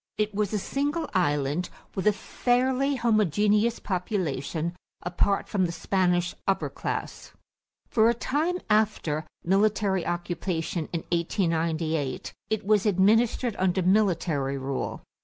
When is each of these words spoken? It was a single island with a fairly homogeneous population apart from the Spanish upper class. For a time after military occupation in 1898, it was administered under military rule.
It 0.17 0.33
was 0.33 0.51
a 0.51 0.57
single 0.57 1.07
island 1.13 1.69
with 1.93 2.07
a 2.07 2.11
fairly 2.11 2.95
homogeneous 2.95 3.77
population 3.77 4.75
apart 5.03 5.47
from 5.47 5.67
the 5.67 5.71
Spanish 5.71 6.33
upper 6.47 6.71
class. 6.71 7.33
For 7.87 8.09
a 8.09 8.15
time 8.15 8.57
after 8.67 9.27
military 9.43 10.03
occupation 10.03 10.89
in 10.91 11.01
1898, 11.11 12.33
it 12.49 12.65
was 12.65 12.87
administered 12.87 13.55
under 13.59 13.83
military 13.83 14.57
rule. 14.57 15.03